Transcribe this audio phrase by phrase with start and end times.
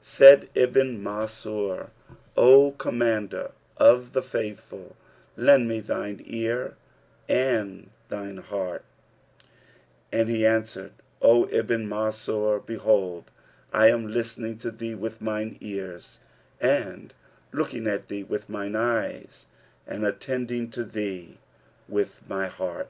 [0.00, 1.90] Said Ibn Mansur,
[2.34, 4.96] "O Commander of the Faithful,
[5.36, 6.78] lend me thine ear
[7.28, 8.86] and thy heart;"
[10.10, 13.30] and he answered, "O Ibn Mansur, behold,
[13.70, 16.20] I am listening to thee with mine ears
[16.58, 17.12] and
[17.52, 19.44] looking at thee with mine eyes
[19.86, 21.36] and attending to thee
[21.86, 22.88] with my heart."